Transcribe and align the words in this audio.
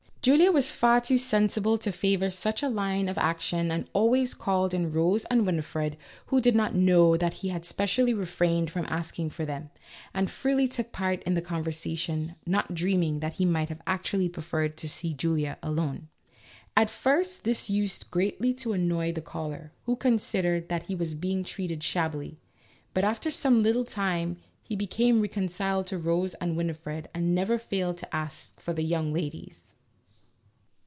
Julia 0.23 0.51
was 0.51 0.71
far 0.71 1.01
too 1.01 1.17
sensible 1.17 1.79
to 1.79 1.91
favor 1.91 2.29
such 2.29 2.61
a 2.61 2.69
line 2.69 3.09
of 3.09 3.17
action 3.17 3.71
and 3.71 3.89
always 3.91 4.35
called 4.35 4.71
in 4.71 4.91
Rose 4.91 5.25
and 5.31 5.47
Winifred, 5.47 5.97
who 6.27 6.39
did 6.39 6.55
not 6.55 6.75
know 6.75 7.17
that 7.17 7.33
he 7.41 7.49
had 7.49 7.65
specially 7.65 8.13
refrained 8.13 8.69
from 8.69 8.85
asking 8.87 9.31
for 9.31 9.45
them, 9.47 9.71
and 10.13 10.29
freely 10.29 10.67
took 10.67 10.91
part 10.91 11.23
in 11.23 11.33
the 11.33 11.41
conver 11.41 11.69
sation, 11.71 12.35
not 12.45 12.75
dreaming 12.75 13.19
that 13.19 13.33
he 13.39 13.45
might 13.45 13.69
have 13.69 13.81
actually 13.87 14.29
preferred 14.29 14.77
to 14.77 14.87
see 14.87 15.11
Julia 15.15 15.57
alone. 15.63 16.07
At 16.77 16.91
first, 16.91 17.43
this 17.43 17.67
used 17.71 18.03
A 18.03 18.05
LITTLE 18.05 18.09
STUDY 18.09 18.11
IN 18.11 18.13
COMMON 18.13 18.29
SENSE. 18.29 18.37
8? 18.37 18.37
greatly 18.37 18.53
to 18.63 18.73
annoy 18.73 19.11
the 19.13 19.21
caller, 19.21 19.71
who 19.85 19.95
considered 19.95 20.69
that 20.69 20.83
he 20.83 20.93
was 20.93 21.15
being 21.15 21.43
treated 21.43 21.83
shabbily, 21.83 22.37
but, 22.93 23.03
after 23.03 23.31
some 23.31 23.63
little 23.63 23.85
time, 23.85 24.37
he 24.61 24.75
became 24.75 25.19
reconciled 25.21 25.87
to 25.87 25.97
Rose 25.97 26.35
and 26.35 26.55
Winifred 26.55 27.09
and 27.11 27.33
never 27.33 27.57
failed 27.57 27.97
to 27.97 28.15
ask 28.15 28.59
for 28.61 28.71
the" 28.71 28.83
young 28.83 29.11
ladies." 29.11 29.73